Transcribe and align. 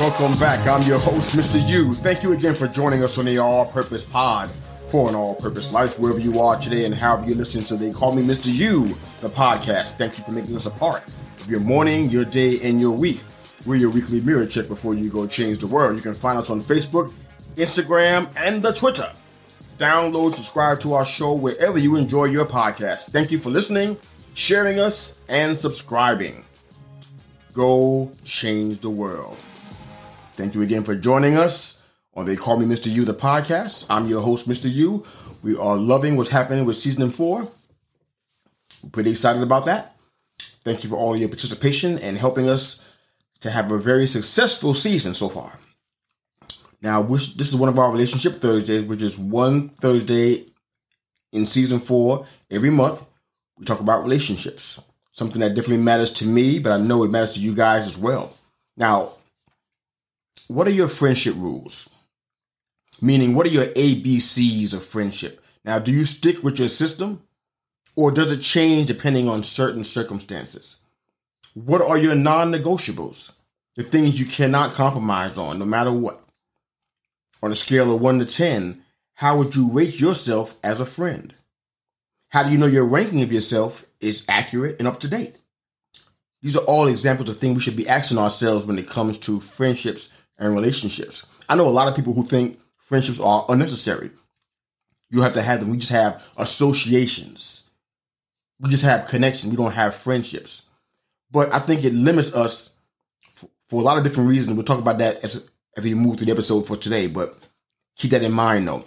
Welcome 0.00 0.32
back. 0.38 0.66
I'm 0.66 0.80
your 0.88 0.98
host, 0.98 1.36
Mr. 1.36 1.62
U. 1.68 1.92
Thank 1.92 2.22
you 2.22 2.32
again 2.32 2.54
for 2.54 2.66
joining 2.66 3.04
us 3.04 3.18
on 3.18 3.26
the 3.26 3.36
All 3.36 3.66
Purpose 3.66 4.02
Pod 4.02 4.48
for 4.88 5.10
an 5.10 5.14
all 5.14 5.34
purpose 5.34 5.74
life, 5.74 5.98
wherever 5.98 6.18
you 6.18 6.40
are 6.40 6.58
today 6.58 6.86
and 6.86 6.94
however 6.94 7.28
you 7.28 7.34
listen 7.34 7.62
to 7.64 7.76
They 7.76 7.92
Call 7.92 8.14
Me 8.14 8.22
Mr. 8.22 8.50
U, 8.50 8.96
the 9.20 9.28
podcast. 9.28 9.98
Thank 9.98 10.16
you 10.16 10.24
for 10.24 10.32
making 10.32 10.56
us 10.56 10.64
a 10.64 10.70
part 10.70 11.02
of 11.38 11.50
your 11.50 11.60
morning, 11.60 12.08
your 12.08 12.24
day, 12.24 12.58
and 12.62 12.80
your 12.80 12.92
week. 12.92 13.20
We're 13.66 13.76
your 13.76 13.90
weekly 13.90 14.22
mirror 14.22 14.46
check 14.46 14.68
before 14.68 14.94
you 14.94 15.10
go 15.10 15.26
change 15.26 15.58
the 15.58 15.66
world. 15.66 15.96
You 15.96 16.02
can 16.02 16.14
find 16.14 16.38
us 16.38 16.48
on 16.48 16.62
Facebook, 16.62 17.12
Instagram, 17.56 18.30
and 18.36 18.62
the 18.62 18.72
Twitter. 18.72 19.12
Download, 19.76 20.32
subscribe 20.32 20.80
to 20.80 20.94
our 20.94 21.04
show 21.04 21.34
wherever 21.34 21.76
you 21.76 21.96
enjoy 21.96 22.24
your 22.24 22.46
podcast. 22.46 23.10
Thank 23.10 23.30
you 23.30 23.38
for 23.38 23.50
listening, 23.50 23.98
sharing 24.32 24.80
us, 24.80 25.18
and 25.28 25.58
subscribing. 25.58 26.42
Go 27.52 28.10
change 28.24 28.80
the 28.80 28.88
world. 28.88 29.36
Thank 30.32 30.54
you 30.54 30.62
again 30.62 30.84
for 30.84 30.94
joining 30.94 31.36
us 31.36 31.82
on 32.14 32.24
They 32.24 32.36
Call 32.36 32.56
Me 32.56 32.64
Mr. 32.64 32.90
U, 32.90 33.04
the 33.04 33.14
podcast. 33.14 33.86
I'm 33.90 34.08
your 34.08 34.22
host, 34.22 34.48
Mr. 34.48 34.72
U. 34.72 35.04
We 35.42 35.56
are 35.56 35.76
loving 35.76 36.16
what's 36.16 36.30
happening 36.30 36.64
with 36.64 36.76
season 36.76 37.10
four. 37.10 37.48
We're 38.82 38.90
pretty 38.90 39.10
excited 39.10 39.42
about 39.42 39.66
that. 39.66 39.96
Thank 40.64 40.84
you 40.84 40.90
for 40.90 40.96
all 40.96 41.16
your 41.16 41.28
participation 41.28 41.98
and 41.98 42.16
helping 42.16 42.48
us 42.48 42.84
to 43.40 43.50
have 43.50 43.70
a 43.70 43.78
very 43.78 44.06
successful 44.06 44.72
season 44.72 45.14
so 45.14 45.28
far. 45.28 45.58
Now, 46.82 47.02
this 47.02 47.38
is 47.38 47.56
one 47.56 47.68
of 47.68 47.78
our 47.78 47.90
relationship 47.90 48.34
Thursdays, 48.34 48.84
which 48.84 49.02
is 49.02 49.18
one 49.18 49.68
Thursday 49.68 50.46
in 51.32 51.46
season 51.46 51.80
four 51.80 52.26
every 52.50 52.70
month. 52.70 53.04
We 53.58 53.66
talk 53.66 53.80
about 53.80 54.04
relationships, 54.04 54.80
something 55.12 55.40
that 55.40 55.54
definitely 55.54 55.84
matters 55.84 56.12
to 56.14 56.26
me, 56.26 56.58
but 56.58 56.72
I 56.72 56.78
know 56.78 57.04
it 57.04 57.10
matters 57.10 57.34
to 57.34 57.40
you 57.40 57.54
guys 57.54 57.86
as 57.86 57.98
well. 57.98 58.34
Now, 58.76 59.12
what 60.50 60.66
are 60.66 60.72
your 60.72 60.88
friendship 60.88 61.36
rules? 61.36 61.88
Meaning, 63.00 63.36
what 63.36 63.46
are 63.46 63.50
your 63.50 63.66
ABCs 63.66 64.74
of 64.74 64.84
friendship? 64.84 65.44
Now, 65.64 65.78
do 65.78 65.92
you 65.92 66.04
stick 66.04 66.42
with 66.42 66.58
your 66.58 66.66
system 66.66 67.22
or 67.94 68.10
does 68.10 68.32
it 68.32 68.42
change 68.42 68.88
depending 68.88 69.28
on 69.28 69.44
certain 69.44 69.84
circumstances? 69.84 70.78
What 71.54 71.82
are 71.82 71.96
your 71.96 72.16
non 72.16 72.50
negotiables? 72.50 73.30
The 73.76 73.84
things 73.84 74.18
you 74.18 74.26
cannot 74.26 74.74
compromise 74.74 75.38
on, 75.38 75.60
no 75.60 75.64
matter 75.64 75.92
what. 75.92 76.20
On 77.44 77.52
a 77.52 77.56
scale 77.56 77.94
of 77.94 78.00
1 78.00 78.18
to 78.18 78.26
10, 78.26 78.82
how 79.14 79.38
would 79.38 79.54
you 79.54 79.70
rate 79.70 80.00
yourself 80.00 80.58
as 80.64 80.80
a 80.80 80.86
friend? 80.86 81.32
How 82.30 82.42
do 82.42 82.50
you 82.50 82.58
know 82.58 82.66
your 82.66 82.86
ranking 82.86 83.22
of 83.22 83.32
yourself 83.32 83.86
is 84.00 84.24
accurate 84.28 84.80
and 84.80 84.88
up 84.88 84.98
to 85.00 85.08
date? 85.08 85.36
These 86.42 86.56
are 86.56 86.64
all 86.64 86.88
examples 86.88 87.28
of 87.28 87.36
things 87.36 87.54
we 87.54 87.62
should 87.62 87.76
be 87.76 87.88
asking 87.88 88.18
ourselves 88.18 88.66
when 88.66 88.78
it 88.78 88.88
comes 88.88 89.16
to 89.18 89.38
friendships 89.38 90.10
and 90.40 90.54
relationships. 90.54 91.26
I 91.48 91.54
know 91.54 91.68
a 91.68 91.70
lot 91.70 91.86
of 91.86 91.94
people 91.94 92.14
who 92.14 92.24
think 92.24 92.58
friendships 92.78 93.20
are 93.20 93.44
unnecessary. 93.48 94.10
You 95.10 95.20
have 95.22 95.34
to 95.34 95.42
have 95.42 95.60
them. 95.60 95.70
We 95.70 95.76
just 95.76 95.92
have 95.92 96.26
associations. 96.36 97.68
We 98.58 98.70
just 98.70 98.84
have 98.84 99.08
connections. 99.08 99.50
We 99.50 99.56
don't 99.56 99.72
have 99.72 99.94
friendships. 99.94 100.66
But 101.30 101.52
I 101.52 101.58
think 101.58 101.84
it 101.84 101.92
limits 101.92 102.34
us 102.34 102.74
for, 103.34 103.48
for 103.68 103.80
a 103.80 103.84
lot 103.84 103.98
of 103.98 104.04
different 104.04 104.30
reasons. 104.30 104.56
We'll 104.56 104.64
talk 104.64 104.80
about 104.80 104.98
that 104.98 105.22
as, 105.22 105.48
as 105.76 105.84
we 105.84 105.94
move 105.94 106.16
through 106.16 106.26
the 106.26 106.32
episode 106.32 106.66
for 106.66 106.76
today. 106.76 107.06
But 107.06 107.38
keep 107.96 108.12
that 108.12 108.22
in 108.22 108.32
mind, 108.32 108.66
though. 108.66 108.84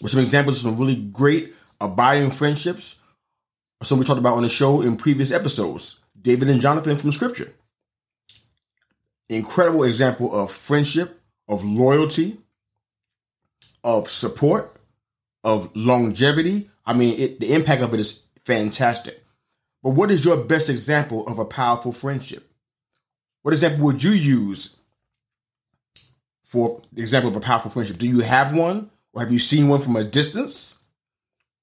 With 0.00 0.12
some 0.12 0.20
examples 0.20 0.56
of 0.56 0.62
some 0.62 0.78
really 0.78 0.96
great 0.96 1.54
abiding 1.80 2.30
friendships, 2.30 3.00
some 3.82 3.98
we 3.98 4.04
talked 4.04 4.20
about 4.20 4.36
on 4.36 4.42
the 4.42 4.48
show 4.48 4.80
in 4.80 4.96
previous 4.96 5.32
episodes. 5.32 6.00
David 6.20 6.48
and 6.48 6.60
Jonathan 6.60 6.96
from 6.96 7.12
Scripture 7.12 7.52
incredible 9.36 9.84
example 9.84 10.34
of 10.34 10.50
friendship, 10.50 11.20
of 11.48 11.64
loyalty, 11.64 12.38
of 13.84 14.10
support, 14.10 14.76
of 15.44 15.74
longevity. 15.74 16.70
I 16.84 16.94
mean, 16.94 17.18
it, 17.18 17.40
the 17.40 17.54
impact 17.54 17.82
of 17.82 17.94
it 17.94 18.00
is 18.00 18.26
fantastic. 18.44 19.22
But 19.82 19.90
what 19.90 20.10
is 20.10 20.24
your 20.24 20.44
best 20.44 20.68
example 20.68 21.26
of 21.26 21.38
a 21.38 21.44
powerful 21.44 21.92
friendship? 21.92 22.48
What 23.42 23.54
example 23.54 23.84
would 23.86 24.02
you 24.02 24.12
use 24.12 24.76
for 26.44 26.80
the 26.92 27.00
example 27.00 27.30
of 27.30 27.36
a 27.36 27.40
powerful 27.40 27.70
friendship? 27.70 27.98
Do 27.98 28.06
you 28.06 28.20
have 28.20 28.54
one, 28.54 28.90
or 29.12 29.22
have 29.22 29.32
you 29.32 29.38
seen 29.38 29.68
one 29.68 29.80
from 29.80 29.96
a 29.96 30.04
distance, 30.04 30.82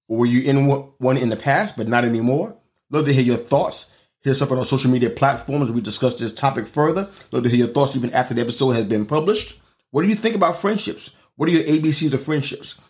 or 0.08 0.18
were 0.18 0.26
you 0.26 0.42
in 0.42 0.68
one 0.98 1.18
in 1.18 1.30
the 1.30 1.38
past 1.38 1.78
but 1.78 1.88
not 1.88 2.04
anymore? 2.04 2.58
Love 2.90 3.06
to 3.06 3.14
hear 3.14 3.24
your 3.24 3.38
thoughts. 3.38 3.92
Hit 4.22 4.32
us 4.32 4.42
up 4.42 4.52
on 4.52 4.58
our 4.58 4.66
social 4.66 4.92
media 4.92 5.10
platforms. 5.10 5.72
We 5.72 5.82
discuss 5.82 6.16
this 6.16 6.34
topic 6.34 6.68
further. 6.68 7.10
Love 7.32 7.44
to 7.44 7.50
hear 7.50 7.60
your 7.60 7.68
thoughts 7.68 7.96
even 7.96 8.14
after 8.14 8.34
the 8.34 8.42
episode 8.42 8.72
has 8.72 8.86
been 8.86 9.06
published. 9.06 9.60
What 9.92 10.02
do 10.02 10.10
you 10.10 10.16
think 10.16 10.36
about 10.36 10.58
friendships? 10.58 11.12
What 11.38 11.48
are 11.48 11.54
your 11.54 11.64
ABCs 11.64 12.14
of 12.14 12.22
friendships? 12.22 12.82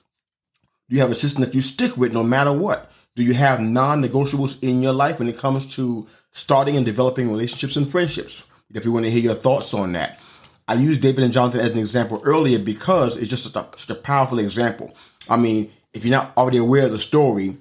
Do 0.90 0.96
you 0.96 1.02
have 1.02 1.12
a 1.12 1.16
system 1.16 1.44
that 1.44 1.54
you 1.54 1.62
stick 1.62 1.96
with 1.96 2.14
no 2.14 2.24
matter 2.24 2.52
what? 2.52 2.92
Do 3.16 3.24
you 3.24 3.34
have 3.36 3.60
non 3.60 4.02
negotiables 4.02 4.62
in 4.64 4.82
your 4.82 4.94
life 4.94 5.20
when 5.20 5.30
it 5.30 5.38
comes 5.38 5.76
to 5.76 6.08
starting 6.32 6.78
and 6.78 6.86
developing 6.86 7.30
relationships 7.30 7.76
and 7.76 7.88
friendships? 7.88 8.48
If 8.74 8.86
you 8.86 8.92
want 8.92 9.06
to 9.06 9.12
hear 9.12 9.22
your 9.22 9.36
thoughts 9.36 9.74
on 9.74 9.92
that, 9.94 10.20
I 10.68 10.76
used 10.76 11.02
David 11.02 11.24
and 11.24 11.34
Jonathan 11.34 11.62
as 11.62 11.72
an 11.72 11.80
example 11.80 12.22
earlier 12.24 12.60
because 12.60 13.18
it's 13.18 13.30
just 13.30 13.52
such 13.52 13.56
a, 13.56 13.78
such 13.78 13.90
a 13.90 14.00
powerful 14.00 14.40
example. 14.40 14.96
I 15.30 15.38
mean, 15.38 15.72
if 15.94 16.06
you're 16.06 16.16
not 16.16 16.36
already 16.38 16.58
aware 16.58 16.86
of 16.86 16.92
the 16.92 17.00
story, 17.00 17.58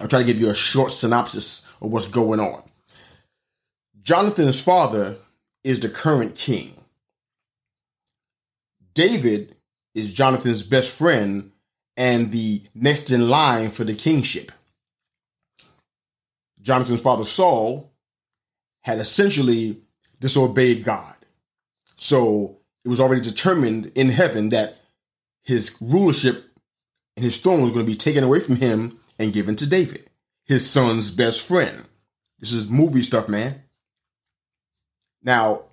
I'll 0.00 0.08
try 0.08 0.20
to 0.20 0.24
give 0.24 0.40
you 0.40 0.50
a 0.50 0.54
short 0.54 0.92
synopsis 0.92 1.66
of 1.80 1.90
what's 1.90 2.06
going 2.06 2.40
on. 2.40 2.62
Jonathan's 4.10 4.60
father 4.60 5.14
is 5.62 5.78
the 5.78 5.88
current 5.88 6.34
king. 6.34 6.74
David 8.92 9.54
is 9.94 10.12
Jonathan's 10.12 10.64
best 10.64 10.90
friend 10.90 11.52
and 11.96 12.32
the 12.32 12.60
next 12.74 13.12
in 13.12 13.28
line 13.28 13.70
for 13.70 13.84
the 13.84 13.94
kingship. 13.94 14.50
Jonathan's 16.60 17.00
father 17.00 17.24
Saul 17.24 17.92
had 18.80 18.98
essentially 18.98 19.80
disobeyed 20.18 20.82
God. 20.82 21.14
So 21.96 22.56
it 22.84 22.88
was 22.88 22.98
already 22.98 23.22
determined 23.22 23.92
in 23.94 24.08
heaven 24.08 24.48
that 24.48 24.80
his 25.44 25.76
rulership 25.80 26.50
and 27.16 27.24
his 27.24 27.36
throne 27.36 27.62
was 27.62 27.70
going 27.70 27.86
to 27.86 27.92
be 27.92 27.96
taken 27.96 28.24
away 28.24 28.40
from 28.40 28.56
him 28.56 28.98
and 29.20 29.32
given 29.32 29.54
to 29.54 29.68
David, 29.68 30.10
his 30.46 30.68
son's 30.68 31.12
best 31.12 31.46
friend. 31.46 31.84
This 32.40 32.50
is 32.50 32.68
movie 32.68 33.02
stuff, 33.02 33.28
man. 33.28 33.62
Now, 35.22 35.64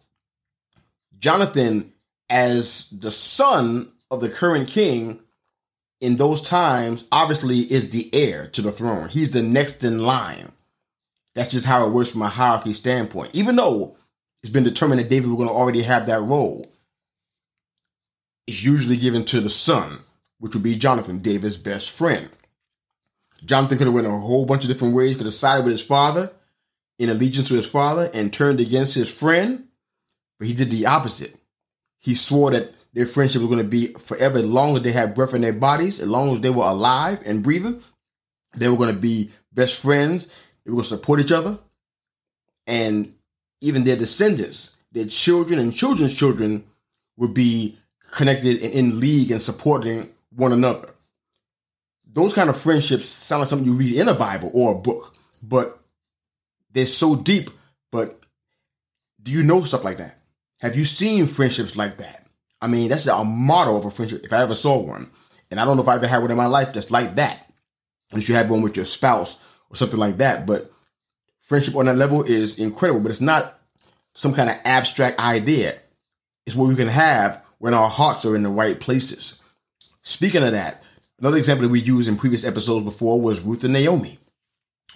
Jonathan, 1.19 1.94
as 2.30 2.90
the 2.90 3.12
son 3.12 3.91
of 4.12 4.22
the 4.22 4.30
current 4.30 4.68
king 4.68 5.19
in 6.00 6.18
those 6.18 6.41
times, 6.41 7.08
obviously 7.12 7.59
is 7.59 7.90
the 7.90 8.09
heir 8.14 8.47
to 8.49 8.61
the 8.61 8.72
throne. 8.72 9.09
He's 9.09 9.32
the 9.32 9.41
next 9.41 9.84
in 9.84 10.03
line. 10.03 10.52
That's 11.34 11.52
just 11.52 11.66
how 11.66 11.85
it 11.88 11.91
works 11.91 12.11
from 12.11 12.23
a 12.23 12.28
hierarchy 12.28 12.73
standpoint. 12.73 13.32
Even 13.34 13.55
though 13.55 13.96
it's 14.41 14.52
been 14.52 14.64
determined 14.64 14.99
that 14.99 15.09
David 15.09 15.28
was 15.28 15.38
going 15.38 15.49
to 15.49 15.53
already 15.53 15.84
have 15.84 16.08
that 16.08 16.22
role, 16.22 16.72
it's 18.47 18.64
usually 18.64 18.97
given 18.97 19.26
to 19.26 19.41
the 19.41 19.49
son, 19.49 19.99
which 20.40 20.53
would 20.53 20.64
be 20.64 20.78
Jonathan, 20.78 21.20
David's 21.20 21.58
best 21.58 21.91
friend. 21.91 22.29
Jonathan 23.46 23.78
could 23.78 23.88
have 23.88 23.94
went 23.94 24.08
a 24.08 24.11
whole 24.11 24.46
bunch 24.46 24.64
of 24.64 24.67
different 24.67 24.96
ways. 24.96 25.16
Could 25.16 25.26
have 25.26 25.35
sided 25.35 25.64
with 25.64 25.73
his 25.73 25.85
father 25.85 26.32
in 26.99 27.09
allegiance 27.09 27.49
to 27.49 27.55
his 27.55 27.66
father 27.67 28.09
and 28.14 28.34
turned 28.34 28.59
against 28.59 28.96
his 28.96 29.14
friend, 29.14 29.67
but 30.40 30.47
he 30.47 30.53
did 30.53 30.72
the 30.72 30.85
opposite. 30.85 31.35
He 31.99 32.16
swore 32.16 32.52
that 32.52 32.73
their 32.94 33.05
friendship 33.05 33.41
was 33.41 33.49
going 33.49 33.64
to 33.64 33.70
be 33.70 33.88
forever 33.94 34.40
as 34.40 34.46
long 34.46 34.76
as 34.76 34.84
they 34.84 34.91
had 34.91 35.16
breath 35.16 35.34
in 35.34 35.41
their 35.41 35.53
bodies, 35.53 35.99
as 35.99 36.08
long 36.08 36.34
as 36.34 36.41
they 36.41 36.49
were 36.49 36.64
alive 36.64 37.22
and 37.26 37.44
breathing. 37.44 37.84
They 38.55 38.70
were 38.70 38.78
going 38.78 38.94
to 38.94 38.99
be 38.99 39.32
best 39.53 39.82
friends. 39.82 40.28
They 40.28 40.72
were 40.72 40.78
going 40.78 40.84
to 40.84 40.90
support 40.90 41.20
each 41.20 41.32
other. 41.32 41.59
And 42.66 43.14
even 43.61 43.84
their 43.84 43.97
descendants, 43.97 44.78
their 44.91 45.05
children 45.05 45.59
and 45.59 45.76
children's 45.76 46.16
children 46.16 46.66
would 47.17 47.34
be 47.34 47.78
connected 48.11 48.64
and 48.64 48.73
in 48.73 48.99
league 48.99 49.32
and 49.32 49.41
supporting 49.41 50.09
one 50.35 50.53
another. 50.53 50.90
those 52.14 52.34
kind 52.34 52.49
of 52.49 52.59
friendships 52.59 53.05
sound 53.05 53.41
like 53.41 53.49
something 53.49 53.67
you 53.67 53.73
read 53.73 53.96
in 53.96 54.08
a 54.08 54.14
Bible 54.14 54.49
or 54.53 54.76
a 54.76 54.79
book, 54.79 55.16
but 55.44 55.79
they're 56.72 56.85
so 56.85 57.16
deep. 57.16 57.49
But 57.91 58.19
do 59.22 59.31
you 59.31 59.43
know 59.43 59.64
stuff 59.64 59.84
like 59.84 59.97
that? 59.97 60.17
Have 60.59 60.75
you 60.75 60.85
seen 60.85 61.28
friendships 61.28 61.75
like 61.75 61.97
that? 61.97 62.25
I 62.61 62.67
mean, 62.67 62.90
that's 62.90 63.08
a 63.08 63.23
model 63.23 63.78
of 63.78 63.85
a 63.85 63.91
friendship 63.91 64.25
if 64.25 64.34
I 64.34 64.41
ever 64.41 64.55
saw 64.55 64.79
one. 64.79 65.09
And 65.52 65.59
I 65.59 65.66
don't 65.66 65.78
know 65.78 65.84
if 65.84 65.87
I 65.87 65.96
ever 65.96 66.08
had 66.08 66.22
one 66.22 66.31
in 66.31 66.37
my 66.37 66.47
life 66.47 66.73
that's 66.73 66.91
like 66.91 67.16
that. 67.16 67.52
Unless 68.11 68.28
you 68.28 68.35
had 68.35 68.49
one 68.49 68.61
with 68.61 68.75
your 68.75 68.85
spouse 68.85 69.40
or 69.69 69.75
something 69.75 69.99
like 69.99 70.17
that. 70.17 70.46
But 70.46 70.72
friendship 71.41 71.75
on 71.75 71.85
that 71.85 71.97
level 71.97 72.23
is 72.23 72.59
incredible, 72.59 73.02
but 73.02 73.11
it's 73.11 73.22
not 73.22 73.59
some 74.13 74.34
kind 74.34 74.49
of 74.49 74.58
abstract 74.66 75.20
idea. 75.20 75.75
It's 76.46 76.55
what 76.55 76.67
we 76.67 76.75
can 76.75 76.87
have 76.87 77.43
when 77.59 77.73
our 77.73 77.90
hearts 77.90 78.25
are 78.25 78.35
in 78.35 78.43
the 78.43 78.49
right 78.49 78.79
places. 78.79 79.40
Speaking 80.02 80.43
of 80.43 80.53
that, 80.53 80.84
another 81.20 81.37
example 81.37 81.63
that 81.63 81.72
we 81.72 81.79
used 81.79 82.08
in 82.08 82.16
previous 82.16 82.46
episodes 82.46 82.85
before 82.85 83.22
was 83.22 83.41
Ruth 83.41 83.63
and 83.63 83.73
Naomi. 83.73 84.17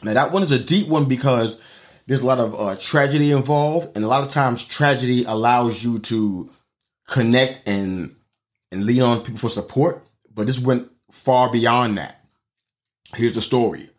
Now, 0.03 0.13
that 0.13 0.31
one 0.31 0.43
is 0.43 0.51
a 0.51 0.59
deep 0.59 0.87
one 0.87 1.05
because 1.05 1.61
there's 2.07 2.21
a 2.21 2.25
lot 2.25 2.39
of 2.39 2.59
uh, 2.59 2.75
tragedy 2.77 3.31
involved, 3.31 3.95
and 3.95 4.03
a 4.03 4.07
lot 4.07 4.25
of 4.25 4.31
times 4.31 4.65
tragedy 4.65 5.23
allows 5.23 5.83
you 5.83 5.99
to 5.99 6.49
connect 7.07 7.67
and 7.67 8.15
and 8.71 8.85
lean 8.85 9.01
on 9.01 9.21
people 9.21 9.39
for 9.39 9.49
support. 9.49 10.03
But 10.33 10.47
this 10.47 10.59
went 10.59 10.89
far 11.11 11.51
beyond 11.51 11.97
that. 11.97 12.23
Here's 13.15 13.35
the 13.35 13.41
story. 13.41 13.89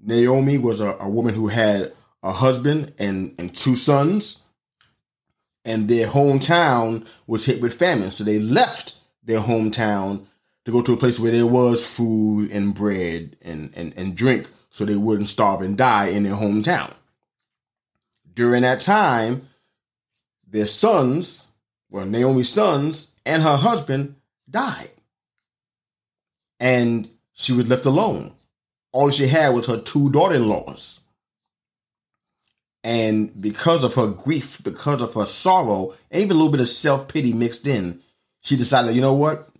Naomi 0.00 0.58
was 0.58 0.80
a, 0.80 0.96
a 1.00 1.08
woman 1.08 1.34
who 1.34 1.48
had 1.48 1.92
a 2.22 2.32
husband 2.32 2.94
and, 2.98 3.34
and 3.38 3.54
two 3.54 3.76
sons, 3.76 4.42
and 5.64 5.88
their 5.88 6.06
hometown 6.06 7.06
was 7.26 7.44
hit 7.44 7.60
with 7.60 7.74
famine. 7.74 8.12
So 8.12 8.22
they 8.22 8.38
left 8.38 8.94
their 9.24 9.40
hometown 9.40 10.26
to 10.64 10.72
go 10.72 10.82
to 10.82 10.92
a 10.92 10.96
place 10.96 11.18
where 11.18 11.32
there 11.32 11.46
was 11.46 11.86
food 11.86 12.50
and 12.52 12.74
bread 12.74 13.36
and, 13.42 13.72
and, 13.74 13.92
and 13.96 14.16
drink 14.16 14.48
so 14.76 14.84
they 14.84 14.96
wouldn't 14.96 15.28
starve 15.28 15.62
and 15.62 15.78
die 15.78 16.08
in 16.08 16.24
their 16.24 16.34
hometown. 16.34 16.92
During 18.34 18.60
that 18.60 18.82
time, 18.82 19.48
their 20.46 20.66
sons, 20.66 21.46
well, 21.88 22.04
Naomi's 22.04 22.50
sons 22.50 23.14
and 23.24 23.42
her 23.42 23.56
husband 23.56 24.16
died. 24.50 24.90
And 26.60 27.08
she 27.32 27.54
was 27.54 27.68
left 27.68 27.86
alone 27.86 28.36
all 28.96 29.10
she 29.10 29.26
had 29.26 29.50
was 29.50 29.66
her 29.66 29.78
two 29.78 30.10
daughter-in-laws. 30.10 31.00
And 32.82 33.38
because 33.38 33.84
of 33.84 33.92
her 33.94 34.06
grief, 34.06 34.62
because 34.64 35.02
of 35.02 35.12
her 35.12 35.26
sorrow, 35.26 35.94
and 36.10 36.22
even 36.22 36.30
a 36.30 36.34
little 36.34 36.52
bit 36.52 36.60
of 36.60 36.68
self-pity 36.68 37.34
mixed 37.34 37.66
in, 37.66 38.00
she 38.40 38.56
decided, 38.56 38.94
you 38.94 39.02
know 39.02 39.12
what? 39.12 39.50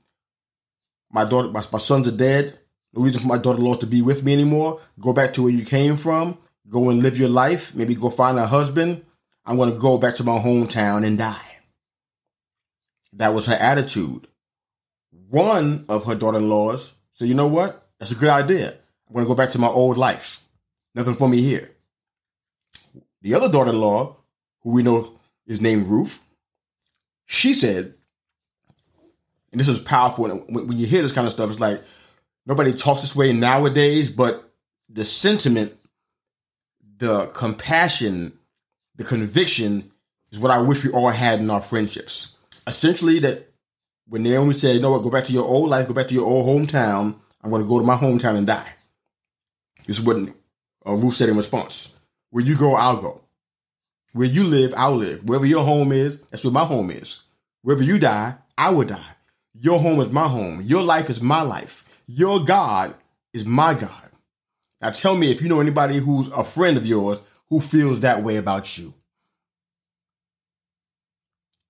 My 1.10 1.26
daughter, 1.26 1.48
my, 1.48 1.62
my 1.70 1.78
sons 1.78 2.08
are 2.08 2.16
dead. 2.16 2.58
No 2.96 3.02
reason 3.02 3.20
for 3.20 3.28
my 3.28 3.37
daughter-in-law 3.37 3.76
to 3.76 3.87
be 3.87 4.00
with 4.00 4.25
me 4.25 4.32
anymore. 4.32 4.81
Go 4.98 5.12
back 5.12 5.34
to 5.34 5.43
where 5.43 5.52
you 5.52 5.66
came 5.66 5.98
from. 5.98 6.38
Go 6.70 6.88
and 6.88 7.02
live 7.02 7.19
your 7.19 7.28
life. 7.28 7.75
Maybe 7.75 7.94
go 7.94 8.08
find 8.08 8.38
a 8.38 8.46
husband. 8.46 9.04
I'm 9.44 9.56
going 9.56 9.72
to 9.72 9.78
go 9.78 9.98
back 9.98 10.14
to 10.16 10.25
my 10.25 10.38
hometown 10.38 11.06
and 11.06 11.19
die. 11.19 11.58
That 13.12 13.34
was 13.34 13.46
her 13.46 13.54
attitude. 13.54 14.26
One 15.28 15.84
of 15.88 16.06
her 16.06 16.14
daughter-in-laws 16.14 16.94
said, 17.12 17.28
you 17.28 17.34
know 17.34 17.46
what? 17.46 17.87
That's 17.98 18.12
a 18.12 18.16
good 18.16 18.31
idea. 18.31 18.70
I'm 19.08 19.14
going 19.14 19.26
to 19.26 19.28
go 19.28 19.34
back 19.34 19.50
to 19.50 19.58
my 19.58 19.69
old 19.69 19.99
life. 19.99 20.40
Nothing 20.94 21.14
for 21.14 21.28
me 21.28 21.42
here. 21.42 21.70
The 23.20 23.34
other 23.34 23.50
daughter 23.50 23.70
in 23.70 23.81
law, 23.81 24.16
who 24.62 24.70
we 24.70 24.82
know 24.82 25.19
is 25.46 25.60
named 25.60 25.87
Ruth, 25.87 26.22
she 27.26 27.52
said, 27.52 27.94
and 29.52 29.60
this 29.60 29.69
is 29.69 29.81
powerful. 29.81 30.28
when 30.28 30.78
you 30.78 30.87
hear 30.87 31.02
this 31.02 31.12
kind 31.12 31.26
of 31.26 31.32
stuff, 31.32 31.50
it's 31.50 31.60
like 31.60 31.82
nobody 32.46 32.72
talks 32.72 33.02
this 33.02 33.16
way 33.16 33.32
nowadays, 33.32 34.10
but 34.10 34.50
the 34.88 35.04
sentiment, 35.04 35.76
the 36.98 37.26
compassion, 37.26 38.38
the 38.94 39.04
conviction 39.04 39.90
is 40.31 40.38
what 40.38 40.50
I 40.50 40.60
wish 40.60 40.82
we 40.84 40.90
all 40.90 41.10
had 41.10 41.40
in 41.40 41.50
our 41.50 41.60
friendships. 41.60 42.37
Essentially, 42.66 43.19
that 43.20 43.52
when 44.08 44.22
Naomi 44.22 44.54
said, 44.54 44.75
you 44.76 44.81
know 44.81 44.93
what, 44.93 45.02
go 45.02 45.10
back 45.10 45.25
to 45.25 45.32
your 45.32 45.44
old 45.44 45.69
life, 45.69 45.88
go 45.88 45.94
back 45.94 46.08
to 46.08 46.14
your 46.14 46.26
old 46.26 46.46
hometown, 46.46 47.16
I'm 47.43 47.50
going 47.50 47.62
to 47.62 47.69
go 47.69 47.78
to 47.78 47.84
my 47.84 47.96
hometown 47.96 48.37
and 48.37 48.46
die. 48.46 48.69
This 49.87 49.99
is 49.99 50.04
what 50.04 50.16
uh, 50.16 50.94
Ruth 50.94 51.14
said 51.14 51.28
in 51.28 51.37
response. 51.37 51.96
Where 52.31 52.44
you 52.44 52.56
go, 52.56 52.75
I'll 52.75 53.00
go. 53.00 53.20
Where 54.12 54.26
you 54.26 54.44
live, 54.44 54.75
I'll 54.76 54.96
live. 54.96 55.25
Wherever 55.25 55.46
your 55.46 55.64
home 55.64 55.92
is, 55.92 56.22
that's 56.22 56.44
where 56.44 56.52
my 56.52 56.64
home 56.64 56.90
is. 56.90 57.22
Wherever 57.62 57.84
you 57.84 57.99
die, 57.99 58.34
I 58.56 58.70
will 58.70 58.87
die. 58.87 59.14
Your 59.54 59.78
home 59.78 60.00
is 60.00 60.10
my 60.10 60.28
home. 60.28 60.60
Your 60.62 60.82
life 60.82 61.08
is 61.10 61.20
my 61.20 61.42
life. 61.42 61.86
Your 62.06 62.44
God 62.44 62.94
is 63.32 63.44
my 63.44 63.75
God. 63.75 64.11
Now 64.81 64.91
tell 64.91 65.17
me 65.17 65.31
if 65.31 65.43
you 65.43 65.49
know 65.49 65.61
anybody 65.61 65.99
who's 65.99 66.29
a 66.29 66.44
friend 66.44 66.76
of 66.76 66.87
yours 66.87 67.20
who 67.49 67.61
feels 67.61 68.00
that 68.00 68.23
way 68.23 68.37
about 68.37 68.79
you. 68.79 68.94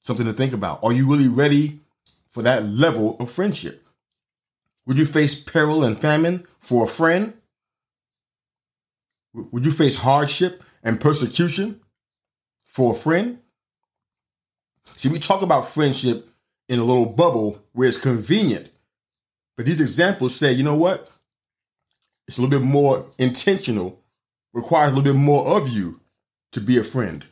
Something 0.03 0.27
to 0.27 0.33
think 0.33 0.53
about. 0.53 0.85
Are 0.85 0.93
you 0.93 1.11
really 1.11 1.29
ready 1.29 1.81
for 2.27 2.43
that 2.43 2.65
level 2.67 3.17
of 3.19 3.31
friendship? 3.31 3.85
Would 4.87 4.99
you 4.99 5.07
face 5.07 5.43
peril 5.43 5.85
and 5.85 5.99
famine 5.99 6.47
for 6.61 6.85
a 6.85 6.89
friend? 6.89 7.35
Would 9.35 9.65
you 9.65 9.73
face 9.73 9.97
hardship 9.97 10.63
and 10.83 11.01
persecution 11.01 11.81
for 12.65 12.93
a 12.93 12.97
friend? 12.97 13.41
See, 14.97 15.09
we 15.09 15.19
talk 15.19 15.43
about 15.43 15.69
friendship 15.69 16.31
in 16.69 16.79
a 16.79 16.85
little 16.85 17.07
bubble 17.07 17.63
where 17.73 17.89
it's 17.89 17.99
convenient. 17.99 18.71
But 19.57 19.67
these 19.67 19.81
examples 19.81 20.35
say, 20.35 20.53
you 20.53 20.63
know 20.63 20.77
what? 20.77 21.11
It's 22.29 22.39
a 22.39 22.43
little 22.43 22.59
bit 22.59 22.67
more 22.67 23.07
intentional, 23.19 24.01
requires 24.53 24.93
a 24.93 24.95
little 24.95 25.13
bit 25.13 25.19
more 25.19 25.47
of 25.57 25.69
you 25.69 26.01
to 26.53 26.61
be 26.61 26.77
a 26.77 26.85
friend 26.85 27.25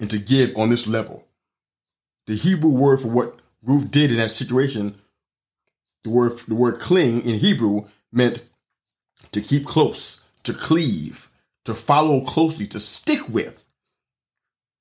and 0.00 0.10
to 0.10 0.18
give 0.18 0.56
on 0.56 0.70
this 0.70 0.86
level. 0.86 1.26
The 2.26 2.34
Hebrew 2.34 2.70
word 2.70 3.00
for 3.00 3.08
what 3.08 3.38
Ruth 3.62 3.90
did 3.90 4.10
in 4.10 4.16
that 4.16 4.30
situation, 4.30 4.96
the 6.02 6.10
word 6.10 6.38
the 6.48 6.54
word 6.54 6.80
cling 6.80 7.22
in 7.24 7.38
Hebrew 7.38 7.86
meant 8.12 8.42
to 9.30 9.40
keep 9.40 9.64
close, 9.64 10.24
to 10.42 10.52
cleave, 10.52 11.30
to 11.64 11.74
follow 11.74 12.20
closely, 12.22 12.66
to 12.68 12.80
stick 12.80 13.28
with, 13.28 13.64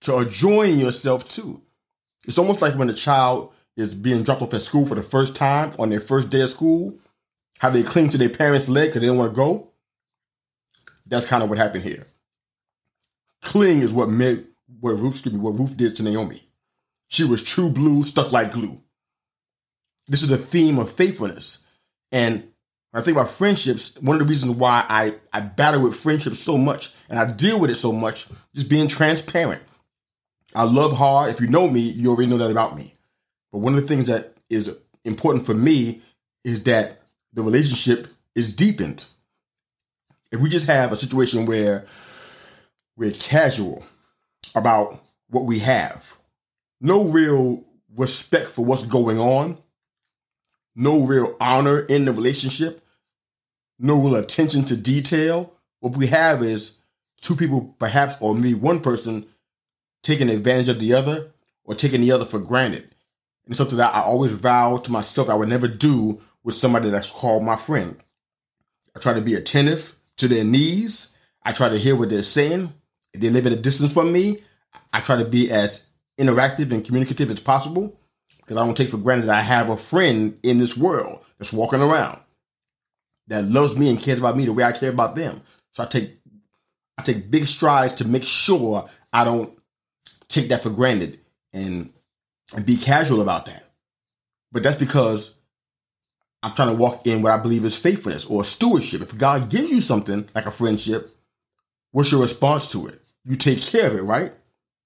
to 0.02 0.18
adjoin 0.18 0.80
yourself 0.80 1.30
to. 1.30 1.62
It's 2.26 2.38
almost 2.38 2.62
like 2.62 2.76
when 2.76 2.90
a 2.90 2.94
child 2.94 3.54
is 3.78 3.96
being 3.96 4.24
dropped 4.24 4.42
off 4.42 4.54
at 4.54 4.62
school 4.62 4.86
for 4.86 4.96
the 4.96 5.04
first 5.04 5.36
time 5.36 5.74
on 5.80 5.90
their 5.90 6.00
first 6.00 6.30
day 6.30 6.42
of 6.42 6.50
school, 6.50 6.98
how 7.60 7.70
they 7.70 7.84
cling 7.84 8.10
to 8.10 8.18
their 8.18 8.30
parents' 8.30 8.70
leg 8.70 8.90
because 8.90 9.02
they 9.02 9.08
don't 9.08 9.18
want 9.18 9.32
to 9.32 9.36
go. 9.36 9.70
That's 11.06 11.26
kind 11.26 11.44
of 11.44 11.50
what 11.50 11.58
happened 11.58 11.84
here. 11.84 12.08
Cling 13.42 13.82
is 13.82 13.94
what 13.94 14.10
made 14.10 14.46
what 14.80 14.92
Ruth, 14.92 15.14
excuse 15.14 15.34
me, 15.34 15.40
what 15.40 15.58
Ruth 15.58 15.76
did 15.76 15.96
to 15.98 16.04
Naomi. 16.04 16.48
She 17.10 17.24
was 17.24 17.44
true 17.44 17.70
blue, 17.70 18.04
stuck 18.04 18.32
like 18.32 18.54
glue. 18.54 18.82
This 20.08 20.24
is 20.24 20.32
a 20.32 20.38
theme 20.38 20.80
of 20.80 20.92
faithfulness. 20.92 21.60
And 22.12 22.52
when 22.92 23.02
I 23.02 23.04
think 23.04 23.18
about 23.18 23.32
friendships, 23.32 23.96
one 24.02 24.16
of 24.16 24.22
the 24.22 24.30
reasons 24.30 24.56
why 24.56 24.86
I, 24.88 25.16
I 25.34 25.42
battle 25.42 25.82
with 25.82 25.96
friendships 25.96 26.40
so 26.40 26.58
much 26.58 26.94
and 27.10 27.20
I 27.20 27.32
deal 27.32 27.60
with 27.60 27.70
it 27.70 27.76
so 27.76 27.92
much, 27.92 28.28
just 28.56 28.70
being 28.70 28.88
transparent. 28.88 29.62
I 30.56 30.64
love 30.64 30.96
hard. 30.96 31.32
If 31.32 31.42
you 31.42 31.48
know 31.48 31.70
me, 31.70 31.82
you 31.82 32.10
already 32.10 32.30
know 32.30 32.38
that 32.38 32.52
about 32.52 32.76
me. 32.76 32.94
But 33.52 33.60
one 33.60 33.76
of 33.76 33.82
the 33.82 33.88
things 33.88 34.08
that 34.08 34.36
is 34.50 34.74
important 35.04 35.46
for 35.46 35.54
me 35.54 36.02
is 36.44 36.64
that 36.64 37.02
the 37.34 37.42
relationship 37.42 38.08
is 38.36 38.54
deepened. 38.54 39.06
If 40.32 40.40
we 40.40 40.50
just 40.50 40.68
have 40.68 40.92
a 40.92 40.98
situation 40.98 41.46
where 41.46 41.86
we're 42.96 43.12
casual 43.12 43.84
about 44.56 45.04
what 45.30 45.46
we 45.46 45.60
have, 45.60 46.18
no 46.80 47.04
real 47.04 47.64
respect 47.96 48.50
for 48.50 48.64
what's 48.64 48.86
going 48.86 49.20
on, 49.20 49.58
no 50.76 51.02
real 51.02 51.36
honor 51.40 51.80
in 51.80 52.06
the 52.06 52.14
relationship, 52.14 52.84
no 53.78 53.96
real 53.96 54.16
attention 54.16 54.64
to 54.66 54.78
detail. 54.78 55.54
What 55.80 55.98
we 55.98 56.08
have 56.08 56.44
is 56.44 56.78
two 57.20 57.36
people, 57.36 57.76
perhaps, 57.80 58.16
or 58.22 58.34
maybe 58.34 58.54
one 58.54 58.80
person 58.80 59.26
taking 60.04 60.30
advantage 60.30 60.70
of 60.70 60.80
the 60.80 60.94
other 60.94 61.32
or 61.64 61.76
taking 61.76 62.02
the 62.02 62.12
other 62.12 62.26
for 62.26 62.40
granted. 62.40 62.96
And 63.46 63.56
something 63.56 63.78
that 63.78 63.94
I 63.94 64.02
always 64.02 64.32
vow 64.32 64.78
to 64.78 64.92
myself 64.92 65.30
I 65.30 65.36
would 65.36 65.50
never 65.50 65.68
do 65.68 66.22
with 66.44 66.56
somebody 66.56 66.90
that's 66.90 67.10
called 67.10 67.44
my 67.44 67.56
friend. 67.56 67.98
I 68.96 69.00
try 69.00 69.14
to 69.14 69.22
be 69.22 69.36
attentive 69.36 69.96
to 70.18 70.28
their 70.28 70.44
needs. 70.44 71.18
I 71.44 71.52
try 71.52 71.70
to 71.70 71.78
hear 71.78 71.96
what 71.96 72.10
they're 72.10 72.24
saying. 72.24 72.74
If 73.14 73.22
they 73.22 73.30
live 73.30 73.46
at 73.46 73.52
a 73.54 73.58
distance 73.58 73.94
from 73.94 74.12
me, 74.12 74.40
I 74.94 75.02
try 75.02 75.18
to 75.18 75.26
be 75.26 75.52
as 75.52 75.90
interactive 76.20 76.72
and 76.72 76.86
communicative 76.86 77.32
as 77.32 77.40
possible 77.40 77.98
because 78.38 78.58
I 78.58 78.66
don't 78.66 78.76
take 78.76 78.90
for 78.90 78.98
granted 78.98 79.28
that 79.28 79.40
I 79.40 79.42
have 79.42 79.70
a 79.70 79.78
friend 79.78 80.38
in 80.44 80.58
this 80.58 80.78
world 80.78 81.24
that's 81.38 81.54
walking 81.54 81.82
around 81.82 82.20
that 83.28 83.46
loves 83.46 83.78
me 83.78 83.90
and 83.90 84.00
cares 84.00 84.20
about 84.20 84.38
me 84.38 84.46
the 84.46 84.54
way 84.54 84.64
I 84.64 84.72
care 84.72 84.90
about 84.90 85.16
them. 85.16 85.42
So 85.72 85.84
I 85.84 85.86
take 85.86 86.18
I 86.98 87.04
take 87.04 87.32
big 87.32 87.48
strides 87.48 87.96
to 87.96 88.08
make 88.08 88.24
sure 88.24 88.90
I 89.12 89.24
don't 89.24 89.58
take 90.28 90.50
that 90.50 90.64
for 90.64 90.70
granted 90.70 91.20
and 91.54 91.92
and 92.54 92.66
be 92.66 92.78
casual 92.78 93.22
about 93.22 93.46
that. 93.46 93.66
But 94.52 94.64
that's 94.64 94.78
because 94.78 95.36
I'm 96.44 96.54
trying 96.54 96.70
to 96.70 96.82
walk 96.82 97.06
in 97.06 97.22
what 97.22 97.32
I 97.32 97.38
believe 97.38 97.66
is 97.66 97.78
faithfulness 97.78 98.26
or 98.26 98.44
stewardship. 98.44 99.02
If 99.02 99.18
God 99.18 99.50
gives 99.50 99.70
you 99.70 99.80
something 99.80 100.28
like 100.34 100.46
a 100.46 100.52
friendship, 100.52 101.16
what's 101.92 102.12
your 102.12 102.22
response 102.22 102.72
to 102.72 102.88
it? 102.88 103.02
You 103.24 103.36
take 103.36 103.62
care 103.62 103.88
of 103.88 103.96
it, 103.96 104.02
right? 104.02 104.32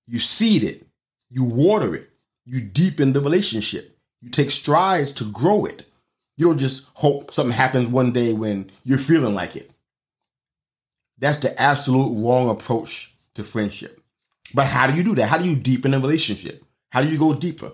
You 0.07 0.19
seed 0.19 0.63
it, 0.63 0.85
you 1.29 1.43
water 1.43 1.95
it, 1.95 2.09
you 2.45 2.61
deepen 2.61 3.13
the 3.13 3.21
relationship, 3.21 3.97
you 4.21 4.29
take 4.29 4.51
strides 4.51 5.13
to 5.13 5.31
grow 5.31 5.65
it. 5.65 5.85
You 6.37 6.47
don't 6.47 6.57
just 6.57 6.89
hope 6.95 7.31
something 7.31 7.55
happens 7.55 7.87
one 7.87 8.11
day 8.11 8.33
when 8.33 8.69
you're 8.83 8.97
feeling 8.97 9.33
like 9.33 9.55
it. 9.55 9.71
That's 11.17 11.37
the 11.37 11.59
absolute 11.59 12.21
wrong 12.21 12.49
approach 12.49 13.15
to 13.35 13.43
friendship. 13.45 14.01
But 14.53 14.67
how 14.67 14.87
do 14.87 14.97
you 14.97 15.03
do 15.03 15.15
that? 15.15 15.29
How 15.29 15.37
do 15.37 15.49
you 15.49 15.55
deepen 15.55 15.93
a 15.93 15.99
relationship? 15.99 16.64
How 16.95 17.01
do 17.01 17.09
you 17.09 17.17
go 17.17 17.33
deeper? 17.33 17.73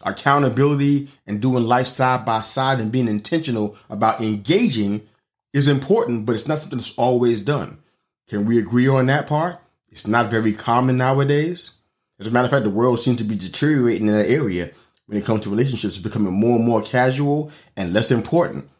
Accountability 0.00 1.08
and 1.26 1.42
doing 1.42 1.64
life 1.64 1.86
side 1.86 2.24
by 2.24 2.40
side 2.40 2.80
and 2.80 2.90
being 2.90 3.06
intentional 3.06 3.76
about 3.90 4.22
engaging 4.22 5.06
is 5.52 5.68
important, 5.68 6.24
but 6.24 6.34
it's 6.34 6.48
not 6.48 6.58
something 6.58 6.78
that's 6.78 6.96
always 6.96 7.40
done. 7.40 7.82
Can 8.30 8.46
we 8.46 8.58
agree 8.58 8.88
on 8.88 9.04
that 9.08 9.26
part? 9.26 9.58
It's 9.92 10.06
not 10.06 10.30
very 10.30 10.54
common 10.54 10.96
nowadays. 10.96 11.72
As 12.18 12.26
a 12.26 12.30
matter 12.30 12.46
of 12.46 12.50
fact, 12.50 12.64
the 12.64 12.70
world 12.70 12.98
seems 12.98 13.18
to 13.18 13.24
be 13.24 13.36
deteriorating 13.36 14.08
in 14.08 14.14
that 14.14 14.30
area 14.30 14.70
when 15.04 15.18
it 15.18 15.26
comes 15.26 15.42
to 15.42 15.50
relationships. 15.50 15.98
Becoming 15.98 16.32
more 16.32 16.56
and 16.56 16.66
more 16.66 16.80
casual 16.80 17.52
and 17.76 17.92
less 17.92 18.10
important. 18.10 18.70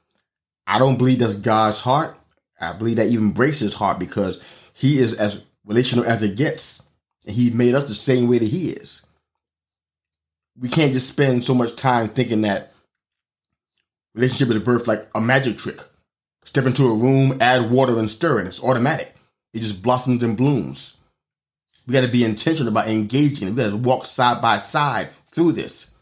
I 0.67 0.79
don't 0.79 0.97
believe 0.97 1.19
that's 1.19 1.35
God's 1.37 1.81
heart. 1.81 2.17
I 2.59 2.73
believe 2.73 2.97
that 2.97 3.09
even 3.09 3.33
breaks 3.33 3.59
his 3.59 3.75
heart 3.75 3.99
because 3.99 4.43
he 4.73 5.01
is 5.01 5.13
as 5.13 5.45
relational 5.67 6.07
as 6.07 6.23
it 6.23 6.35
gets. 6.35 6.89
And 7.27 7.37
he 7.37 7.51
made 7.51 7.75
us 7.75 7.89
the 7.89 7.95
same 7.95 8.27
way 8.27 8.39
that 8.39 8.49
he 8.49 8.71
is. 8.71 9.05
We 10.61 10.69
can't 10.69 10.93
just 10.93 11.09
spend 11.09 11.45
so 11.45 11.55
much 11.55 11.77
time 11.77 12.09
thinking 12.09 12.43
that 12.43 12.73
relationship 14.15 14.51
is 14.51 14.57
a 14.57 14.61
birth 14.61 14.87
like 14.87 15.09
a 15.15 15.21
magic 15.21 15.59
trick. 15.59 15.81
Step 16.45 16.67
into 16.67 16.87
a 16.87 16.95
room, 16.95 17.39
add 17.41 17.71
water 17.71 17.99
and 17.99 18.11
stir, 18.11 18.39
and 18.39 18.49
it's 18.49 18.63
automatic. 18.63 19.15
It 19.53 19.61
just 19.61 19.83
blossoms 19.83 20.23
and 20.23 20.37
blooms. 20.37 20.97
We 21.87 21.93
got 21.93 22.03
to 22.03 22.09
be 22.09 22.25
intentional 22.25 22.69
about 22.69 22.89
engaging. 22.89 23.51
We 23.51 23.57
got 23.57 23.71
to 23.71 23.77
walk 23.77 24.07
side 24.07 24.41
by 24.41 24.59
side 24.59 25.11
through 25.31 25.53
this. 25.53 25.95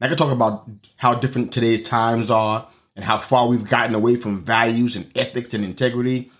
I 0.00 0.08
can 0.08 0.16
talk 0.16 0.32
about 0.32 0.68
how 0.96 1.14
different 1.14 1.52
today's 1.52 1.82
times 1.82 2.30
are 2.30 2.68
and 2.94 3.04
how 3.04 3.18
far 3.18 3.48
we've 3.48 3.68
gotten 3.68 3.94
away 3.94 4.16
from 4.16 4.44
values 4.44 4.96
and 4.96 5.10
ethics 5.16 5.54
and 5.54 5.64
integrity. 5.64 6.30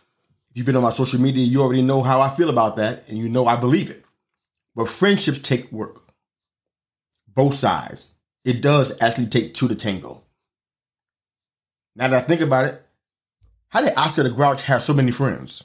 If 0.51 0.59
you've 0.59 0.67
been 0.67 0.77
on 0.77 0.83
my 0.83 0.93
social 0.93 1.21
media, 1.21 1.45
you 1.45 1.63
already 1.63 1.83
know 1.83 2.03
how 2.03 2.21
I 2.21 2.29
feel 2.31 2.51
about 2.51 2.77
that, 2.77 3.09
and 3.09 3.17
you 3.17 3.29
know 3.29 3.47
I 3.47 3.57
believe 3.57 3.91
it. 3.91 4.05
But 4.77 4.89
friendships 4.89 5.39
take 5.39 5.73
work. 5.73 6.04
Both 7.35 7.55
sides. 7.55 8.09
It 8.45 8.61
does 8.61 9.01
actually 9.01 9.27
take 9.27 9.55
two 9.55 9.69
to 9.69 9.75
tango. 9.75 10.23
Now 11.97 12.09
that 12.09 12.25
I 12.25 12.27
think 12.27 12.41
about 12.41 12.67
it, 12.67 12.83
how 13.69 13.81
did 13.81 13.97
Oscar 13.97 14.23
the 14.23 14.31
Grouch 14.31 14.65
have 14.65 14.83
so 14.83 14.95
many 14.95 15.11
friends? 15.11 15.65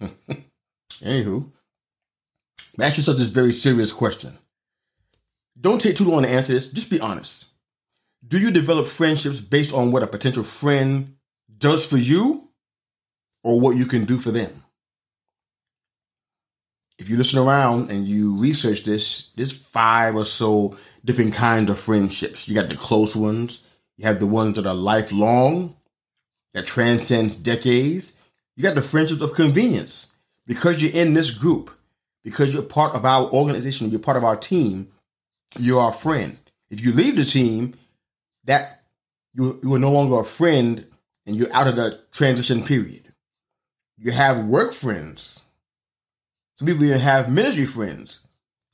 Anywho, 0.00 1.50
ask 2.80 2.96
yourself 2.96 3.18
this 3.18 3.28
very 3.28 3.52
serious 3.52 3.92
question. 3.92 4.32
Don't 5.60 5.80
take 5.80 5.96
too 5.96 6.04
long 6.04 6.22
to 6.22 6.28
answer 6.28 6.52
this. 6.52 6.70
Just 6.70 6.90
be 6.90 7.00
honest. 7.00 7.46
Do 8.26 8.38
you 8.38 8.50
develop 8.50 8.86
friendships 8.86 9.40
based 9.40 9.72
on 9.72 9.92
what 9.92 10.02
a 10.02 10.06
potential 10.06 10.44
friend 10.44 11.16
does 11.56 11.86
for 11.86 11.96
you 11.96 12.48
or 13.42 13.60
what 13.60 13.76
you 13.76 13.86
can 13.86 14.04
do 14.04 14.18
for 14.18 14.30
them? 14.30 14.62
If 16.98 17.08
you 17.08 17.16
listen 17.16 17.38
around 17.38 17.90
and 17.90 18.06
you 18.06 18.36
research 18.36 18.84
this, 18.84 19.30
there's 19.36 19.52
five 19.56 20.16
or 20.16 20.24
so 20.24 20.76
different 21.04 21.34
kinds 21.34 21.70
of 21.70 21.78
friendships. 21.78 22.48
You 22.48 22.54
got 22.54 22.68
the 22.68 22.76
close 22.76 23.14
ones, 23.14 23.62
you 23.96 24.06
have 24.06 24.20
the 24.20 24.26
ones 24.26 24.56
that 24.56 24.66
are 24.66 24.74
lifelong, 24.74 25.76
that 26.54 26.66
transcends 26.66 27.36
decades. 27.36 28.16
You 28.56 28.62
got 28.62 28.74
the 28.74 28.82
friendships 28.82 29.22
of 29.22 29.34
convenience. 29.34 30.12
Because 30.46 30.82
you're 30.82 30.92
in 30.92 31.14
this 31.14 31.30
group, 31.30 31.70
because 32.24 32.52
you're 32.52 32.62
part 32.62 32.94
of 32.94 33.04
our 33.04 33.30
organization, 33.30 33.90
you're 33.90 34.00
part 34.00 34.16
of 34.16 34.24
our 34.24 34.36
team, 34.36 34.90
you're 35.58 35.80
our 35.80 35.92
friend. 35.92 36.38
If 36.70 36.84
you 36.84 36.92
leave 36.92 37.16
the 37.16 37.24
team, 37.24 37.74
that 38.44 38.82
you, 39.34 39.60
you 39.62 39.74
are 39.74 39.78
no 39.78 39.92
longer 39.92 40.20
a 40.20 40.24
friend 40.24 40.86
and 41.26 41.36
you're 41.36 41.52
out 41.52 41.68
of 41.68 41.76
the 41.76 42.00
transition 42.12 42.64
period. 42.64 43.12
You 43.98 44.10
have 44.10 44.46
work 44.46 44.72
friends. 44.72 45.42
Some 46.58 46.66
people 46.66 46.84
even 46.84 46.98
have 46.98 47.30
ministry 47.30 47.66
friends. 47.66 48.24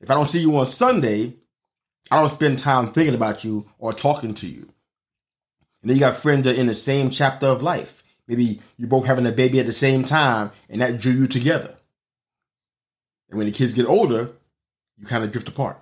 If 0.00 0.10
I 0.10 0.14
don't 0.14 0.24
see 0.24 0.40
you 0.40 0.56
on 0.56 0.66
Sunday, 0.66 1.34
I 2.10 2.18
don't 2.18 2.30
spend 2.30 2.58
time 2.58 2.90
thinking 2.90 3.14
about 3.14 3.44
you 3.44 3.66
or 3.78 3.92
talking 3.92 4.32
to 4.34 4.46
you. 4.46 4.70
And 5.82 5.90
then 5.90 5.96
you 5.96 6.00
got 6.00 6.16
friends 6.16 6.44
that 6.44 6.56
are 6.56 6.60
in 6.60 6.66
the 6.66 6.74
same 6.74 7.10
chapter 7.10 7.44
of 7.46 7.62
life. 7.62 8.02
Maybe 8.26 8.60
you're 8.78 8.88
both 8.88 9.04
having 9.04 9.26
a 9.26 9.32
baby 9.32 9.60
at 9.60 9.66
the 9.66 9.72
same 9.72 10.02
time 10.02 10.50
and 10.70 10.80
that 10.80 10.98
drew 10.98 11.12
you 11.12 11.26
together. 11.26 11.74
And 13.28 13.36
when 13.36 13.46
the 13.46 13.52
kids 13.52 13.74
get 13.74 13.84
older, 13.84 14.30
you 14.96 15.06
kind 15.06 15.22
of 15.22 15.30
drift 15.30 15.48
apart. 15.48 15.76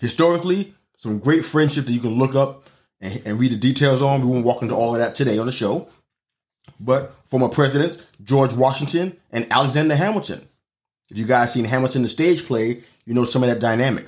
Historically, 0.00 0.74
some 0.96 1.18
great 1.18 1.44
friendship 1.44 1.84
that 1.84 1.92
you 1.92 2.00
can 2.00 2.18
look 2.18 2.34
up 2.34 2.64
and, 2.98 3.20
and 3.26 3.38
read 3.38 3.52
the 3.52 3.56
details 3.58 4.00
on. 4.00 4.22
We 4.22 4.28
won't 4.28 4.46
walk 4.46 4.62
into 4.62 4.74
all 4.74 4.94
of 4.94 5.00
that 5.00 5.16
today 5.16 5.36
on 5.36 5.44
the 5.44 5.52
show. 5.52 5.90
But 6.80 7.14
former 7.26 7.50
presidents 7.50 7.98
George 8.24 8.54
Washington 8.54 9.18
and 9.30 9.46
Alexander 9.52 9.96
Hamilton. 9.96 10.48
If 11.10 11.18
you 11.18 11.26
guys 11.26 11.52
seen 11.52 11.64
Hamilton 11.64 12.02
the 12.02 12.08
stage 12.08 12.46
play, 12.46 12.82
you 13.04 13.14
know 13.14 13.24
some 13.24 13.42
of 13.42 13.48
that 13.48 13.60
dynamic. 13.60 14.06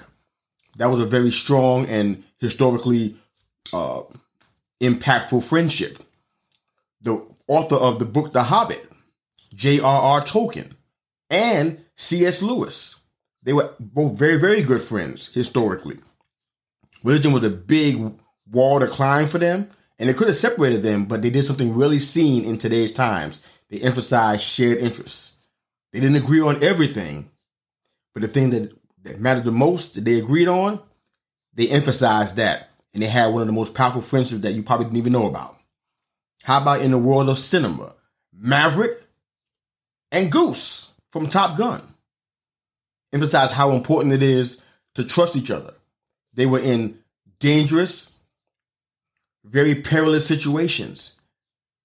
That 0.77 0.87
was 0.87 1.01
a 1.01 1.07
very 1.07 1.31
strong 1.31 1.87
and 1.87 2.25
historically 2.39 3.17
uh, 3.73 4.03
impactful 4.81 5.45
friendship 5.45 5.99
the 7.05 7.25
author 7.47 7.77
of 7.77 7.99
the 7.99 8.05
book 8.05 8.33
The 8.33 8.43
Hobbit, 8.43 8.91
J.R.R. 9.55 10.23
Tolkien, 10.23 10.73
and 11.31 11.85
C.S. 11.97 12.43
Lewis. 12.43 12.97
They 13.43 13.53
were 13.53 13.71
both 13.79 14.19
very, 14.19 14.39
very 14.39 14.63
good 14.63 14.83
friends 14.83 15.33
historically. 15.33 15.99
Religion 17.05 17.33
was 17.33 17.45
a 17.45 17.51
big 17.51 18.03
wall 18.51 18.81
to 18.81 18.87
climb 18.87 19.29
for 19.29 19.39
them, 19.39 19.71
and 19.99 20.09
it 20.09 20.17
could 20.17 20.29
have 20.29 20.37
separated 20.37 20.83
them, 20.83 21.05
but 21.05 21.21
they 21.21 21.31
did 21.31 21.45
something 21.45 21.75
really 21.75 22.01
seen 22.01 22.45
in 22.45 22.57
today's 22.57 22.93
times. 22.93 23.47
They 23.69 23.81
emphasized 23.81 24.43
shared 24.43 24.79
interests. 24.79 25.34
They 25.95 26.01
didn't 26.01 26.17
agree 26.17 26.41
on 26.41 26.61
everything, 26.61 27.31
but 28.15 28.23
the 28.23 28.27
thing 28.27 28.51
that, 28.51 28.77
that 29.05 29.21
mattered 29.21 29.45
the 29.45 29.53
most 29.53 29.95
that 29.95 30.05
they 30.05 30.19
agreed 30.19 30.49
on, 30.49 30.81
they 31.55 31.69
emphasized 31.69 32.35
that. 32.35 32.69
And 32.93 33.01
they 33.01 33.07
had 33.07 33.33
one 33.33 33.43
of 33.43 33.47
the 33.47 33.53
most 33.53 33.77
powerful 33.77 34.03
friendships 34.03 34.43
that 34.43 34.55
you 34.55 34.65
probably 34.65 34.87
didn't 34.87 34.99
even 34.99 35.13
know 35.13 35.29
about. 35.29 35.57
How 36.43 36.61
about 36.61 36.83
in 36.83 36.91
the 36.91 36.99
world 36.99 37.29
of 37.29 37.39
cinema? 37.39 37.93
Maverick 38.37 39.05
and 40.11 40.33
Goose 40.33 40.93
from 41.13 41.29
Top 41.29 41.57
Gun 41.57 41.81
emphasize 43.13 43.53
how 43.53 43.71
important 43.71 44.15
it 44.15 44.23
is 44.23 44.65
to 44.97 45.05
trust 45.05 45.37
each 45.37 45.53
other. 45.53 45.75
They 46.33 46.47
were 46.47 46.59
in 46.59 46.99
dangerous, 47.39 48.13
very 49.45 49.77
perilous 49.77 50.27
situations. 50.27 51.21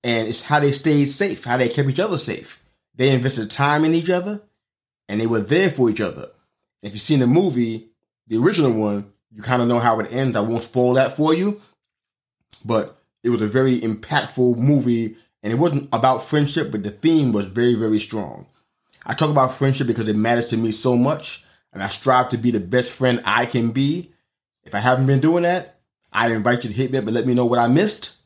And 0.03 0.27
it's 0.27 0.41
how 0.41 0.61
they 0.61 0.71
stayed 0.71 1.05
safe, 1.05 1.43
how 1.43 1.57
they 1.57 1.69
kept 1.69 1.89
each 1.89 1.99
other 1.99 2.17
safe. 2.17 2.58
They 2.99 3.13
invested 3.13 3.49
time 3.49 3.85
in 3.85 3.95
each 3.95 4.09
other 4.09 4.41
and 5.07 5.21
they 5.21 5.25
were 5.25 5.39
there 5.39 5.69
for 5.69 5.89
each 5.89 6.01
other. 6.01 6.31
If 6.81 6.91
you've 6.91 7.01
seen 7.01 7.19
the 7.19 7.27
movie, 7.27 7.87
the 8.27 8.35
original 8.35 8.73
one, 8.73 9.13
you 9.31 9.41
kind 9.41 9.61
of 9.61 9.69
know 9.69 9.79
how 9.79 10.01
it 10.01 10.11
ends. 10.11 10.35
I 10.35 10.41
won't 10.41 10.63
spoil 10.63 10.95
that 10.95 11.15
for 11.15 11.33
you. 11.33 11.61
But 12.65 13.01
it 13.23 13.29
was 13.29 13.41
a 13.41 13.47
very 13.47 13.79
impactful 13.79 14.57
movie, 14.57 15.15
and 15.41 15.53
it 15.53 15.55
wasn't 15.55 15.87
about 15.93 16.25
friendship, 16.25 16.73
but 16.73 16.83
the 16.83 16.91
theme 16.91 17.31
was 17.31 17.47
very, 17.47 17.73
very 17.73 18.01
strong. 18.01 18.47
I 19.05 19.13
talk 19.13 19.29
about 19.29 19.53
friendship 19.53 19.87
because 19.87 20.09
it 20.09 20.17
matters 20.17 20.47
to 20.47 20.57
me 20.57 20.73
so 20.73 20.97
much, 20.97 21.45
and 21.71 21.81
I 21.81 21.87
strive 21.87 22.27
to 22.29 22.37
be 22.37 22.51
the 22.51 22.59
best 22.59 22.97
friend 22.97 23.21
I 23.23 23.45
can 23.45 23.71
be. 23.71 24.11
If 24.65 24.75
I 24.75 24.79
haven't 24.79 25.07
been 25.07 25.21
doing 25.21 25.43
that, 25.43 25.79
I 26.11 26.33
invite 26.33 26.65
you 26.65 26.69
to 26.69 26.75
hit 26.75 26.91
me 26.91 26.97
up 26.97 27.05
and 27.05 27.15
let 27.15 27.25
me 27.25 27.33
know 27.33 27.45
what 27.45 27.59
I 27.59 27.67
missed. 27.67 28.17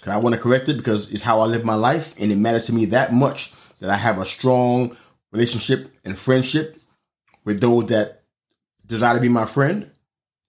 Cause 0.00 0.12
I 0.12 0.18
want 0.18 0.36
to 0.36 0.40
correct 0.40 0.68
it 0.68 0.76
because 0.76 1.10
it's 1.10 1.22
how 1.24 1.40
I 1.40 1.46
live 1.46 1.64
my 1.64 1.74
life, 1.74 2.14
and 2.20 2.30
it 2.30 2.36
matters 2.38 2.66
to 2.66 2.72
me 2.72 2.84
that 2.86 3.12
much 3.12 3.52
that 3.82 3.90
I 3.90 3.96
have 3.96 4.18
a 4.18 4.24
strong 4.24 4.96
relationship 5.32 5.92
and 6.04 6.16
friendship 6.16 6.78
with 7.44 7.60
those 7.60 7.86
that 7.86 8.22
desire 8.86 9.16
to 9.16 9.20
be 9.20 9.28
my 9.28 9.44
friend, 9.44 9.90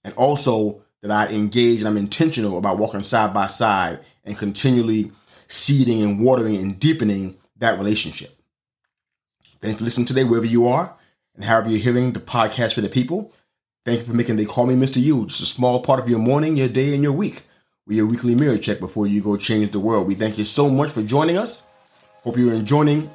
and 0.04 0.14
also 0.14 0.84
that 1.02 1.10
I 1.10 1.34
engage 1.34 1.80
and 1.80 1.88
I'm 1.88 1.98
intentional 1.98 2.60
about 2.60 2.78
walking 2.78 3.02
side 3.02 3.34
by 3.34 3.48
side 3.48 4.02
and 4.24 4.38
continually 4.38 5.12
seeding 5.48 6.04
and 6.04 6.24
watering 6.24 6.58
and 6.58 6.80
deepening 6.80 7.36
that 7.58 7.80
relationship. 7.80 8.38
Thanks 9.62 9.80
for 9.80 9.84
listening 9.84 10.06
today, 10.06 10.26
wherever 10.26 10.46
you 10.46 10.68
are, 10.68 10.96
and 11.34 11.44
however 11.44 11.70
you're 11.70 11.80
hearing 11.80 12.12
the 12.12 12.20
podcast 12.20 12.74
for 12.74 12.82
the 12.82 12.90
people. 12.90 13.34
Thank 13.84 14.02
you 14.02 14.06
for 14.06 14.14
making 14.14 14.36
They 14.36 14.46
Call 14.46 14.68
Me 14.68 14.76
Mr. 14.76 15.02
U 15.02 15.26
just 15.26 15.42
a 15.42 15.46
small 15.48 15.82
part 15.82 16.00
of 16.00 16.08
your 16.08 16.20
morning, 16.20 16.56
your 16.56 16.70
day, 16.70 16.94
and 16.94 17.02
your 17.02 17.14
week 17.14 17.44
with 17.88 17.98
your 17.98 18.06
weekly 18.06 18.36
mirror 18.36 18.60
check 18.60 18.80
before 18.80 19.08
you 19.08 19.24
go 19.24 19.38
change 19.38 19.72
the 19.72 19.80
world. 19.80 20.08
We 20.08 20.14
thank 20.14 20.38
you 20.38 20.44
so 20.44 20.70
much 20.70 20.92
for 20.92 21.02
joining 21.02 21.38
us. 21.38 21.66
Hope 22.24 22.38
you're 22.38 22.54
enjoying 22.54 23.10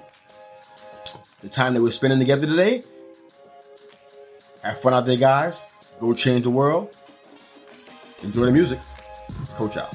the 1.42 1.48
time 1.48 1.74
that 1.74 1.82
we're 1.82 1.90
spending 1.90 2.18
together 2.18 2.46
today. 2.46 2.84
Have 4.62 4.80
fun 4.80 4.92
out 4.92 5.06
there, 5.06 5.16
guys. 5.16 5.66
Go 6.00 6.12
change 6.14 6.44
the 6.44 6.50
world. 6.50 6.94
Enjoy 8.22 8.46
the 8.46 8.52
music. 8.52 8.80
Coach 9.54 9.76
out. 9.76 9.94